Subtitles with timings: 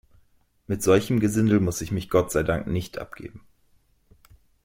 [0.65, 3.41] Mit solchem Gesindel muss ich mich Gott sei Dank nicht abgeben.